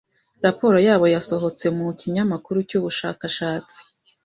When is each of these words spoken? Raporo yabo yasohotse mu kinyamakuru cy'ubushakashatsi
Raporo 0.45 0.77
yabo 0.87 1.05
yasohotse 1.15 1.65
mu 1.77 1.85
kinyamakuru 1.99 2.57
cy'ubushakashatsi 2.69 3.77